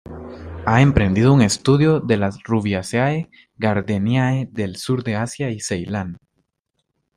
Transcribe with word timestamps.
Ha 0.65 0.81
emprendido 0.81 1.31
un 1.31 1.43
estudio 1.43 1.99
de 1.99 2.17
las 2.17 2.39
Rubiaceae-Gardeniae 2.41 4.47
del 4.51 4.77
sur 4.77 5.03
de 5.03 5.15
Asia 5.15 5.51
y 5.51 5.59
Ceilán. 5.59 6.17